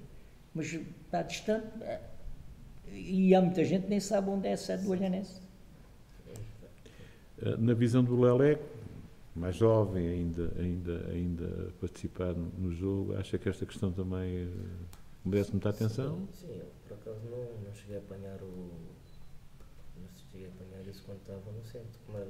[0.55, 1.67] mas está distante.
[1.79, 2.19] Uh,
[2.91, 5.41] e há muita gente que nem sabe onde é a sede do Olhanense.
[7.59, 8.65] Na visão do Leleco,
[9.37, 14.51] mais jovem ainda, ainda, ainda participar no jogo, acha que esta questão também
[15.25, 16.27] merece muita atenção?
[16.33, 18.71] Sim, sim, eu por acaso não, não cheguei a apanhar o.
[19.97, 22.27] Não cheguei a apanhar isso quando estava no centro, mas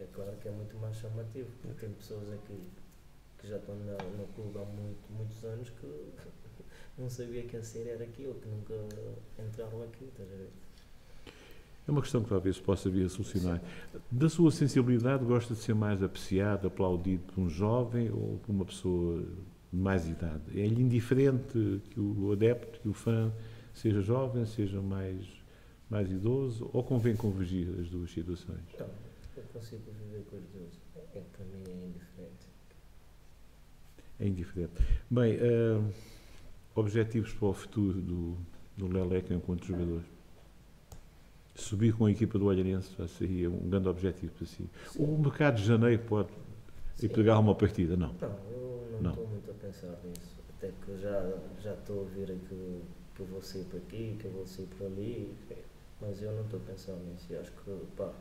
[0.00, 2.58] é claro que é muito mais chamativo, porque tem pessoas aqui
[3.38, 5.86] que já estão no, no clube há muito, muitos anos que
[6.98, 8.74] não sabia que a série era aquilo, que nunca
[9.38, 10.50] entraram aqui, estás a ver?
[11.86, 13.62] É uma questão que talvez possa vir a solucionar.
[14.10, 18.64] Da sua sensibilidade, gosta de ser mais apreciado, aplaudido por um jovem ou por uma
[18.66, 19.22] pessoa
[19.72, 20.42] de mais idade?
[20.54, 23.32] É-lhe indiferente que o adepto, que o fã,
[23.72, 25.26] seja jovem, seja mais,
[25.88, 28.60] mais idoso, ou convém convergir as duas situações?
[28.78, 28.86] Não,
[29.58, 30.80] consigo viver com as duas.
[31.14, 32.46] É, para mim é indiferente.
[34.20, 34.72] É indiferente.
[35.10, 35.92] Bem, uh,
[36.74, 38.36] objetivos para o futuro do,
[38.76, 40.02] do Leleca enquanto jogador?
[41.54, 44.70] Subir com a equipa do Olharense seria um grande objetivo para si.
[44.90, 45.02] Sim.
[45.02, 46.28] O mercado de janeiro pode
[46.94, 47.08] Sim.
[47.08, 48.12] pegar uma partida, não?
[48.12, 50.38] Não, eu não, estou muito a pensar nisso.
[50.56, 52.82] Até que já, já estou a ouvir que,
[53.14, 55.34] que eu vou sair por aqui, que eu vou sair por ali,
[56.00, 57.26] mas eu não estou a pensar nisso.
[57.30, 58.12] Eu acho que pá,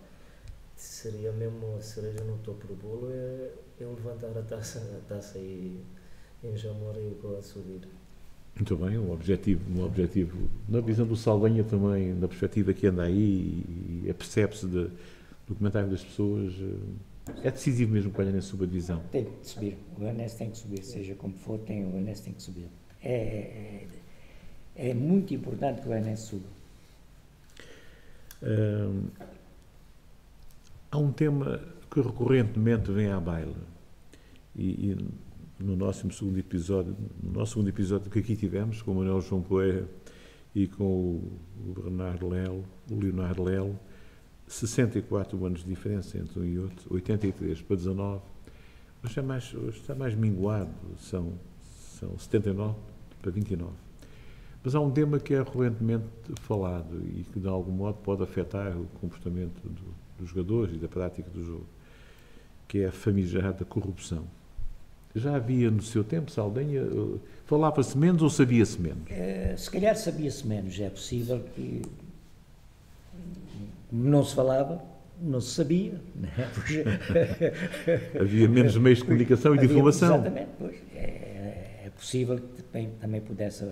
[0.78, 5.38] seria mesmo a cereja no topo do bolo é eu levantar a taça, a taça
[5.40, 5.82] e
[6.44, 7.82] em Jamor e a subir.
[8.56, 13.04] Muito bem, um objetivo, um objetivo na visão do Saldanha também, na perspectiva que anda
[13.04, 13.64] aí
[14.06, 14.92] e percebe-se do
[15.58, 19.02] comentário das pessoas, eh, é decisivo mesmo que o Olhanense suba a divisão.
[19.12, 22.34] Tem que subir, o Olhanense tem que subir, seja como for, tem, o Olhanense tem
[22.34, 22.68] que subir.
[23.04, 23.86] É,
[24.76, 26.48] é, é muito importante que o Olhanense suba.
[28.42, 29.04] Hum,
[30.98, 33.56] há um tema que recorrentemente vem à baila
[34.56, 34.98] e, e
[35.60, 39.42] no nosso segundo episódio, no nosso segundo episódio que aqui tivemos, com o Manuel João
[39.42, 39.88] Poeira
[40.56, 41.40] e com o,
[41.76, 43.80] Bernardo Lelo, o Leonardo Lelo,
[44.48, 48.22] 64 anos de diferença entre um e outro, 83 para 19,
[49.02, 51.34] mas está mais, está mais minguado, são,
[52.00, 52.76] são 79
[53.22, 53.72] para 29.
[54.64, 56.06] Mas há um tema que é recorrentemente
[56.42, 60.88] falado e que, de algum modo, pode afetar o comportamento do, dos jogadores e da
[60.88, 61.66] prática do jogo,
[62.68, 64.26] que é a famigerada corrupção.
[65.16, 69.10] Já havia no seu tempo, Saldanha, eh, falava-se menos ou sabia-se menos?
[69.10, 71.82] É, se calhar sabia-se menos, é possível que
[73.92, 74.82] não se falava,
[75.20, 76.00] não se sabia.
[76.16, 76.30] Né?
[78.20, 80.16] havia menos meios de comunicação e de informação.
[80.16, 80.76] Exatamente, pois.
[80.94, 83.64] É, é possível que também, também pudesse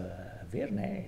[0.41, 1.05] haver, né?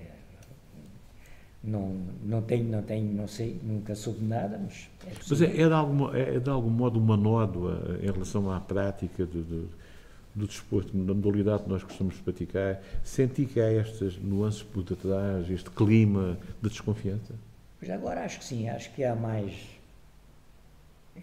[1.62, 5.66] Não, não tenho, não tenho, não sei, nunca soube nada, mas é Mas é, é,
[5.66, 9.66] de algum, é, de algum modo uma nódoa em relação à prática de, de
[10.38, 15.50] do desporto, da modalidade que nós costumamos praticar, senti que há estas nuances por detrás,
[15.50, 17.34] este clima de desconfiança?
[17.78, 19.54] Pois agora acho que sim, acho que há mais,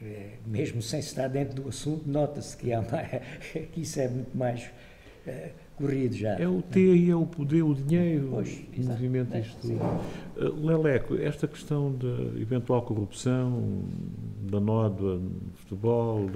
[0.02, 3.10] é, mesmo sem estar dentro do assunto, nota-se que há mais,
[3.71, 4.69] que isso é muito mais
[5.26, 6.34] é, corrido já.
[6.40, 9.80] É o ter e é o poder, o dinheiro, pois, o movimento isto tudo.
[10.38, 13.84] Uh, Leleco, esta questão da eventual corrupção,
[14.50, 16.30] da nódoa no futebol,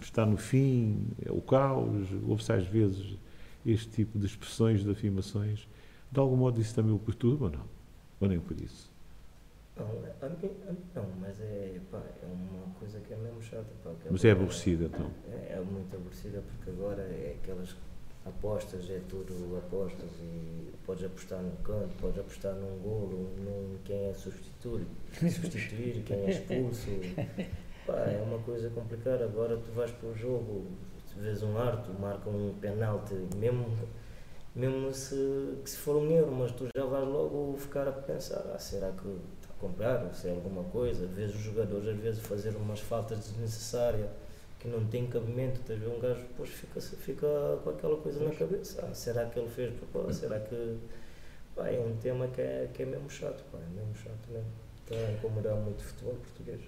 [0.00, 3.16] está no fim, é o caos, ouve-se às vezes
[3.64, 5.66] este tipo de expressões, de afirmações.
[6.10, 7.64] De algum modo isso também o perturba ou não?
[8.20, 8.93] Ou nem por isso?
[9.76, 9.86] Não,
[10.94, 13.66] não mas é, pá, é uma coisa que é mesmo chata.
[13.82, 15.10] Pá, mas é aborrecida então?
[15.32, 17.74] É, é, muito aborrecida porque agora é aquelas
[18.24, 24.10] apostas, é tudo apostas e podes apostar num canto, podes apostar num golo, num quem
[24.10, 26.88] é substituir, substituir quem é expulso.
[27.84, 29.24] Pá, é uma coisa complicada.
[29.24, 30.66] Agora tu vais para o jogo,
[31.12, 33.66] tu vês um arte, marca um penalti, mesmo,
[34.54, 38.52] mesmo se, que se for um erro, mas tu já vais logo ficar a pensar,
[38.54, 39.18] ah, será que
[39.50, 41.06] a comprar, se é alguma coisa.
[41.06, 44.08] Vês os jogadores às vezes fazer umas faltas desnecessárias
[44.60, 47.26] que não tem cabimento, estás a ver um gajo depois fica, fica
[47.62, 48.86] com aquela coisa na cabeça.
[48.86, 50.26] Ah, será que ele fez propósito?
[50.26, 50.76] Será que.
[51.54, 54.48] Pá, é um tema que é, que é mesmo chato, pá, é mesmo chato mesmo.
[54.82, 56.60] Está a incomodar muito o futebol português.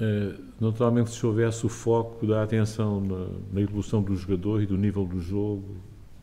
[0.00, 4.76] Eh, naturalmente, se houvesse o foco da atenção na, na, evolução do jogador e do
[4.76, 5.76] nível do jogo,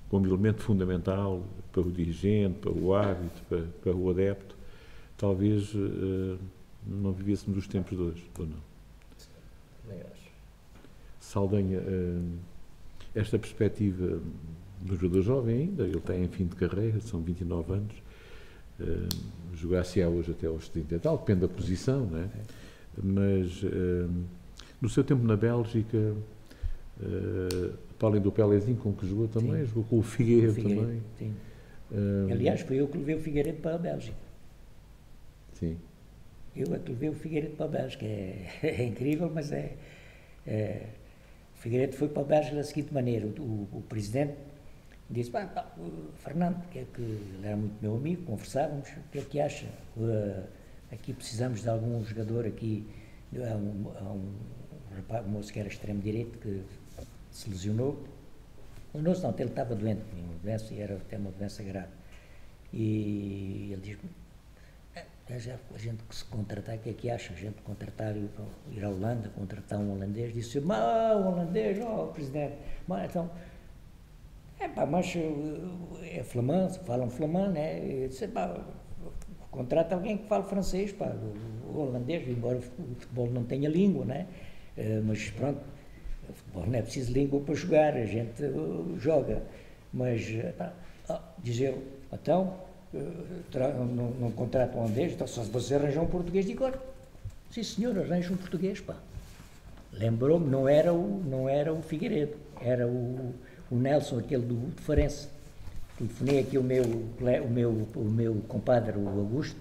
[0.09, 4.55] como elemento fundamental para o dirigente, para o árbitro, para, para o adepto,
[5.21, 6.39] talvez uh,
[6.83, 8.57] não vivêssemos os tempos de hoje, ou não?
[9.87, 10.31] Nem acho.
[11.19, 12.37] Saldanha, uh,
[13.13, 14.19] esta perspectiva
[14.81, 17.93] do jogador jovem ainda, ele tem em fim de carreira, são 29 anos,
[18.79, 22.27] uh, jogar-se-á hoje até aos 30 e tal, depende da posição, não é?
[23.01, 23.63] mas
[24.81, 26.13] no seu tempo na Bélgica,
[27.97, 29.65] para além do Pelezinho com que jogou também, sim.
[29.67, 31.01] jogou com o Figueiredo, Figueiredo também.
[31.17, 31.33] Sim.
[32.29, 34.30] Aliás, foi eu que levei o Figueiredo para a Bélgica.
[35.61, 35.77] Sim.
[36.55, 38.05] Eu é que levei o Figueiredo para a Bélgica.
[38.05, 39.75] É, é incrível, mas é,
[40.45, 40.87] é,
[41.55, 44.33] O Figueiredo foi para a Bélgica da seguinte maneira: o, o, o presidente
[45.09, 45.31] disse,
[46.17, 49.67] Fernando, que é que ele era muito meu amigo, conversávamos, o que é que acha?
[49.95, 50.43] Uh,
[50.91, 52.87] aqui precisamos de algum jogador aqui,
[53.35, 54.33] há um, há um,
[54.95, 56.63] rapaz, um moço que era extremo-direito que
[57.29, 58.01] se lesionou,
[58.93, 61.91] o nosso não, ele estava doente, uma doença, e era até uma doença grave.
[62.73, 63.97] E ele É
[65.29, 67.33] já a gente que se contratar, o que é que acha?
[67.33, 72.07] A gente contratar, ir, à Holanda, contratar um holandês, disse, mas o holandês, ó, oh,
[72.07, 72.55] presidente,
[72.87, 73.29] mas então,
[74.59, 78.07] é pá, mas eh, é flamand, falam flamand, né?
[78.07, 78.55] Disse, pá,
[79.49, 81.15] contrata alguém que fale francês, pá,
[81.73, 84.27] o holandês, embora o futebol não tenha língua, né?
[84.77, 85.61] Eh, mas pronto,
[86.29, 88.51] o futebol não é preciso língua para jogar, a gente eh,
[88.97, 89.43] joga,
[89.93, 90.25] mas,
[90.57, 90.73] pá,
[91.39, 91.81] diz eu,
[92.11, 96.77] então, não, não contrata holandês, então só se você arranjar um português de cor.
[97.49, 98.95] Sim senhor, arranja um português, pá.
[99.93, 103.33] Lembrou-me, não era o, não era o Figueiredo, era o,
[103.69, 105.27] o Nelson, aquele do, do Farense.
[105.97, 109.59] Telefonei aqui o meu, o meu, o meu compadre, o Augusto,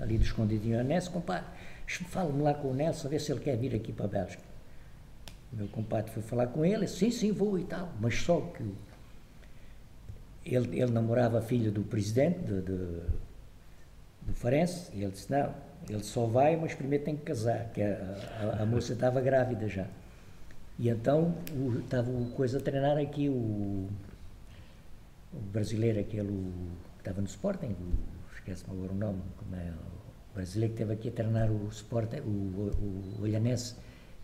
[0.00, 1.46] ali do Escondidinho Nelson, compadre,
[1.86, 4.42] fala-me lá com o Nelson, ver se ele quer vir aqui para a Bélgica.
[5.52, 8.64] O meu compadre foi falar com ele, sim, sim, vou e tal, mas só que
[10.54, 12.76] ele, ele namorava a filha do presidente de, de,
[14.22, 15.54] do Farense, e ele disse, não,
[15.88, 19.68] ele só vai, mas primeiro tem que casar, que a, a, a moça estava grávida
[19.68, 19.86] já.
[20.78, 21.34] E então
[21.82, 23.88] estava o coisa a treinar aqui, o,
[25.32, 27.74] o brasileiro, aquele que estava no Sporting,
[28.34, 29.70] esquece-me agora o nome, como é,
[30.30, 33.74] o brasileiro que esteve aqui a treinar o Sporting, o, o, o Olhanense,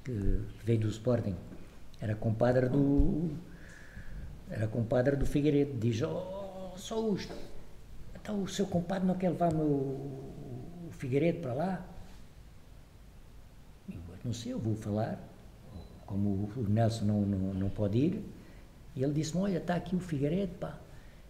[0.04, 1.34] que veio do Sporting,
[2.00, 3.30] era compadre do
[4.50, 7.00] era compadre do Figueiredo, diz, oh, só
[8.14, 11.87] então o seu compadre não quer levar -me o, Figueiredo para lá?
[13.88, 15.18] Eu, não sei, eu vou falar,
[16.07, 18.24] como o Nelson não, não, não pode ir,
[18.94, 20.78] e ele disse olha, está aqui o Figueiredo, pá,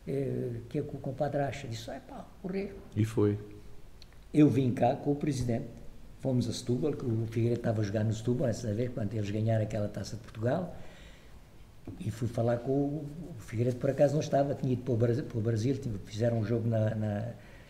[0.07, 1.67] é, que é que o compadre acha?
[1.67, 2.77] Disse, é pá, correr.
[2.95, 3.39] E foi.
[4.33, 5.67] Eu vim cá com o presidente,
[6.21, 9.31] fomos a Setúbal, que o Figueiredo estava a jogar no Setúbal, essa vez, quando eles
[9.31, 10.77] ganharam aquela taça de Portugal,
[12.01, 14.97] e fui falar com o, o Figueiredo, por acaso não estava, tinha ido para o
[14.97, 17.25] Brasil, para o Brasil fizeram um jogo na, na,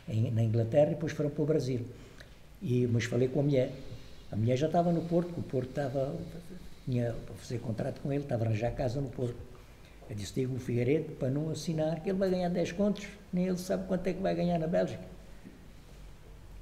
[0.09, 1.81] em, na Inglaterra e depois foram para o Brasil.
[2.63, 3.73] E, mas falei com a mulher.
[4.31, 6.15] A mulher já estava no Porto, o Porto estava,
[6.85, 9.37] tinha para fazer contrato com ele, estava a arranjar casa no Porto.
[10.09, 13.47] Eu disse, digo o Figueiredo para não assinar que ele vai ganhar 10 contos, nem
[13.47, 15.15] ele sabe quanto é que vai ganhar na Bélgica.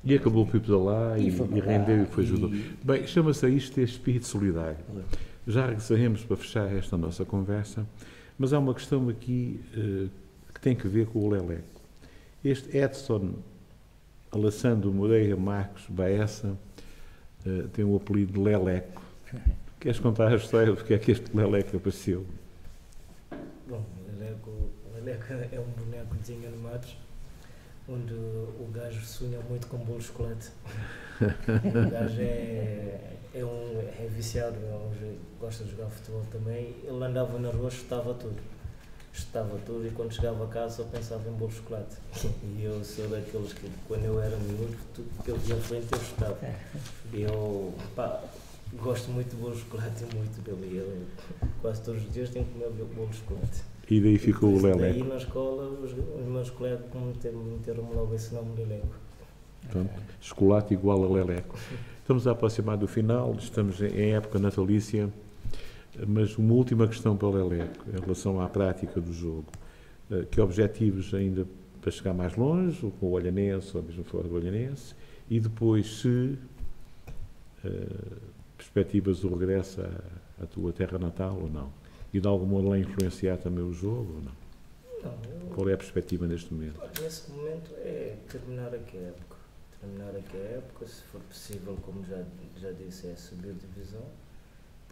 [0.05, 2.51] E acabou ir para lá e, e, e rendeu e foi ajudou.
[2.83, 4.77] Bem, chama-se a isto espírito solidário.
[5.47, 7.87] Já regressaremos para fechar esta nossa conversa,
[8.39, 10.09] mas há uma questão aqui uh,
[10.55, 11.81] que tem que ver com o Leleco.
[12.45, 13.35] Este Edson
[14.31, 16.57] Alessandro Moreira Marcos Baessa
[17.45, 19.03] uh, tem o apelido de Leleco.
[19.81, 22.25] Queres contar a história porque é que este Leleco apareceu?
[23.69, 26.97] Bom, o Leleco, o Leleco é um boneco de desenho animados
[27.89, 30.51] onde o gajo sonha muito com bolo de chocolate.
[31.21, 36.75] o gajo é, é, um, é viciado, é um, gosta de jogar futebol também.
[36.85, 38.37] Ele andava na rua, chutava tudo.
[39.13, 41.97] Chutava tudo e quando chegava a casa só pensava em bolo de chocolate.
[42.57, 46.01] E eu sou daqueles que, quando eu era miúdo, tudo que eu via frente eu
[46.01, 46.39] chutava.
[47.13, 48.23] E eu, pá,
[48.75, 50.79] gosto muito de bolo de chocolate e muito dele.
[50.79, 53.63] Eu, quase todos os dias tenho que comer bolo de chocolate.
[53.91, 54.81] E daí ficou o Leleco.
[54.81, 58.97] Daí na escola os, os meus colegas meteram-me logo esse nome Leleco.
[59.71, 59.91] Pronto,
[60.21, 61.59] chocolate igual a Leleco.
[62.03, 65.09] Estamos a aproximar do final, estamos em época natalícia,
[66.07, 69.47] mas uma última questão para o Leleco, em relação à prática do jogo.
[70.11, 71.47] Eh, que objetivos ainda
[71.81, 74.95] para chegar mais longe, com o Olhanense ou mesmo fora do Olhanense,
[75.31, 76.39] e depois se
[77.65, 78.17] uh,
[78.57, 81.71] perspectivas o regresso à, à tua terra natal ou não?
[82.13, 84.33] e de algum modo lá influenciar também o jogo ou não?
[85.03, 85.19] Não.
[85.31, 86.79] Eu, Qual é a perspectiva neste momento?
[87.01, 89.32] Nesse momento é terminar aqui a época.
[89.83, 92.25] Terminar aqui a época, se for possível, como já,
[92.57, 94.05] já disse, é subir divisão.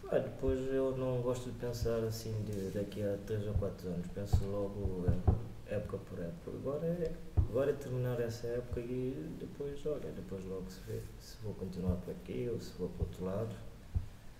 [0.03, 4.07] Pá, depois eu não gosto de pensar assim de, daqui a 3 ou 4 anos.
[4.13, 6.51] Penso logo é, época por época.
[6.53, 11.37] Agora é, agora é terminar essa época e depois, olha, depois logo se vê se
[11.41, 13.55] vou continuar por aqui ou se vou para outro lado.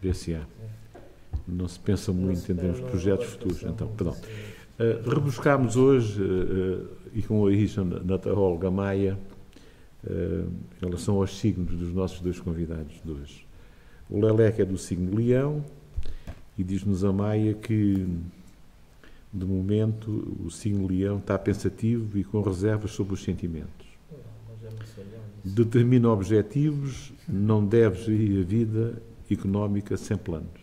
[0.02, 0.40] Vê-se há.
[0.40, 0.92] É
[1.48, 3.64] não se pensa muito em termos de projetos futuros.
[3.64, 4.16] Então, perdão.
[4.80, 9.18] Uh, rebuscámos hoje, uh, e com origem na Tarol Gamaia,
[10.04, 13.46] uh, em relação aos signos dos nossos dois convidados de hoje.
[14.10, 15.64] O Leleque é do signo Leão
[16.58, 18.06] e diz-nos a Maia que,
[19.34, 23.88] de momento, o signo Leão está pensativo e com reservas sobre os sentimentos.
[25.44, 30.62] Determina objetivos, não deve gerir a vida económica sem planos.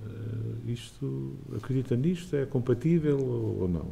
[0.00, 2.36] Uh, isto, acredita nisto?
[2.36, 3.86] É compatível ou não?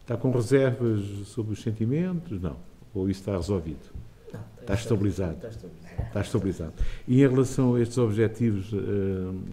[0.00, 2.40] Está com reservas sobre os sentimentos?
[2.40, 2.56] Não.
[2.94, 3.90] Ou isso está resolvido?
[4.32, 5.34] Não, está, estabilizado.
[5.34, 6.02] está, estabilizado.
[6.06, 6.72] Está estabilizado.
[7.08, 8.78] E em relação a estes objetivos uh,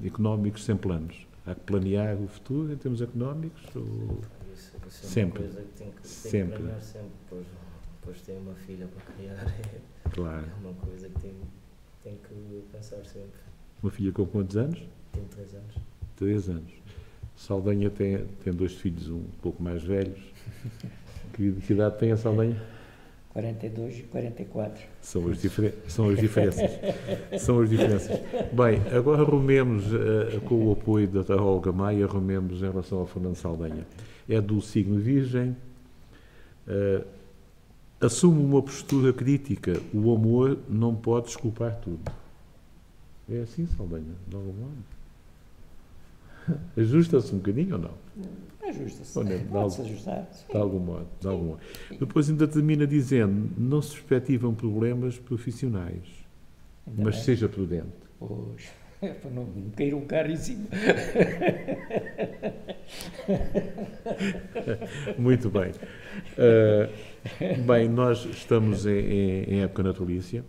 [0.05, 1.27] económicos sem planos?
[1.45, 3.63] Há que planear o futuro em termos económicos?
[3.75, 4.19] Ou...
[4.53, 5.43] Isso, isso é sempre.
[5.43, 6.55] Uma coisa que tem que, tem sempre.
[6.57, 7.09] Que planear sempre.
[7.29, 7.45] Pois,
[7.99, 10.45] depois tem uma filha para criar, é, Claro.
[10.45, 11.33] é uma coisa que tem,
[12.03, 13.39] tem que pensar sempre.
[13.81, 14.79] Uma filha com quantos anos?
[15.11, 15.75] Tem três anos.
[16.15, 16.71] Três anos.
[17.35, 20.19] Saldanha tem, tem dois filhos um pouco mais velhos.
[21.31, 22.61] Que, que idade tem a Saldanha?
[23.39, 24.83] 42 e 44.
[25.01, 26.69] São as, diferen são as diferenças.
[27.39, 28.19] São as diferenças.
[28.51, 31.41] Bem, agora rumemos, uh, com o apoio da Dra.
[31.41, 33.87] Olga Maia, rumemos em relação ao Fernando Saldanha.
[34.27, 35.55] É do signo Virgem,
[36.67, 37.05] uh,
[38.01, 39.79] assume uma postura crítica.
[39.93, 42.11] O amor não pode desculpar tudo.
[43.31, 44.15] É assim, Saldanha?
[44.27, 44.98] De algum modo?
[46.77, 47.91] Ajusta-se um bocadinho ou não?
[48.67, 49.17] Ajusta-se.
[49.17, 49.39] Ou não?
[49.45, 50.27] Pode-se ajustar.
[50.49, 51.59] De algum modo, de algum modo.
[51.99, 56.03] Depois ainda termina dizendo, não se perspectivam problemas profissionais,
[56.87, 57.23] Ainda mas bem.
[57.23, 57.87] seja prudente.
[58.19, 58.69] Pois,
[58.99, 60.67] para não cair um carro em cima.
[65.17, 65.71] Muito bem.
[66.37, 70.43] Uh, bem, nós estamos em, em- em época natalícia.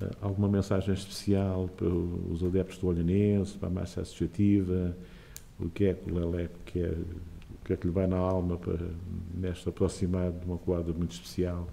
[0.00, 4.94] Uh, alguma mensagem especial para os adeptos do Olhanense, para a massa associativa?
[5.58, 8.58] O que é que o Leleco quer, o que é que lhe vai na alma
[8.58, 8.78] para,
[9.34, 11.66] nesta aproximar de uma quadra muito especial,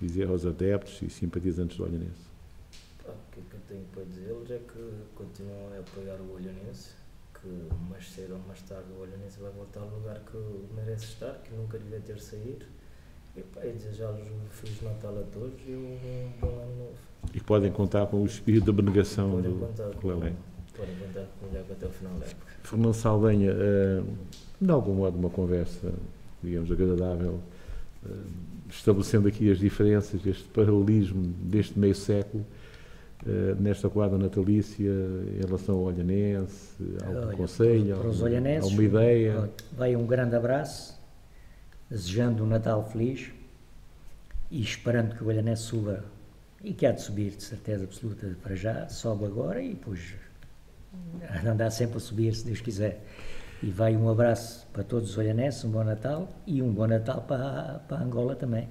[0.00, 2.26] dizer aos adeptos e simpatizantes do Olhanense?
[3.06, 6.90] O que, é que eu tenho para dizer-lhes é que continuam a apoiar o Olhanense,
[7.40, 7.48] que
[7.88, 10.36] mais cedo ou mais tarde o Olhanense vai voltar ao lugar que
[10.74, 12.66] merece estar, que nunca devia ter saído.
[13.36, 16.94] E, e desejar-lhes um Feliz Natal a todos e um bom ano novo.
[17.34, 19.90] E podem contar com o espírito de abnegação Podem do contar
[20.76, 22.52] podem contar com o Leleco até o final da época.
[22.62, 24.02] Fernando Saldanha, eh,
[24.60, 25.92] de algum modo, uma conversa,
[26.42, 27.40] digamos, agradável,
[28.04, 28.12] eh,
[28.68, 32.44] estabelecendo aqui as diferenças, este paralelismo deste meio século,
[33.26, 36.74] eh, nesta quadra natalícia, em relação ao Olhanense,
[37.04, 39.50] ao Olha, Conselho, para a uma ideia.
[39.72, 40.98] vai um grande abraço,
[41.90, 43.30] desejando um Natal feliz
[44.50, 46.04] e esperando que o Olhanense suba
[46.62, 50.14] e que há de subir, de certeza absoluta, para já, sobe agora e depois
[51.28, 53.04] há de andar sempre a subir, se Deus quiser.
[53.62, 57.22] E vai um abraço para todos os olhanenses, um bom Natal e um bom Natal
[57.22, 58.68] para, para Angola também.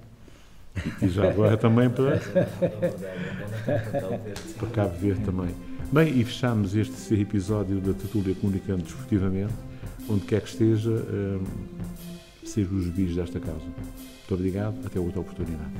[1.01, 4.41] E já agora também para, verdade, bom Natal, Natal Verde.
[4.57, 5.55] para Cabo Verde também.
[5.91, 9.53] Bem, e fechamos este episódio da Tertúlia Comunicando Desportivamente,
[10.09, 11.39] onde quer que esteja, eh,
[12.45, 13.65] seja os bis desta causa.
[13.65, 15.71] Muito obrigado, até outra oportunidade.